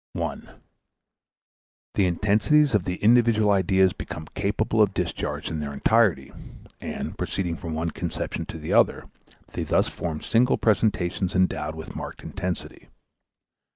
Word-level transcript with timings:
1. 0.13 0.49
The 1.93 2.07
intensities 2.07 2.73
of 2.73 2.85
the 2.85 2.95
individual 3.03 3.51
ideas 3.51 3.93
become 3.93 4.25
capable 4.33 4.81
of 4.81 4.95
discharge 4.95 5.51
in 5.51 5.59
their 5.59 5.71
entirety, 5.75 6.33
and, 6.81 7.15
proceeding 7.19 7.55
from 7.55 7.75
one 7.75 7.91
conception 7.91 8.47
to 8.47 8.57
the 8.57 8.73
other, 8.73 9.05
they 9.49 9.61
thus 9.63 9.89
form 9.89 10.19
single 10.19 10.57
presentations 10.57 11.35
endowed 11.35 11.75
with 11.75 11.95
marked 11.95 12.23
intensity. 12.23 12.87